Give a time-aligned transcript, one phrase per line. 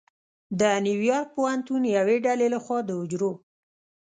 [0.59, 3.31] د نیویارک پوهنتون یوې ډلې لخوا د حجرو